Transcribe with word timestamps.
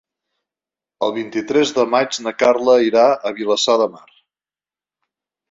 El 1.07 1.11
vint-i-tres 1.17 1.73
de 1.79 1.85
maig 1.91 2.17
na 2.29 2.33
Carla 2.39 2.79
irà 2.87 3.05
a 3.31 3.35
Vilassar 3.41 3.77
de 3.83 3.89
Mar. 3.93 4.05